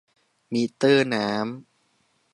[0.51, 1.41] มิเตอร์น้ำ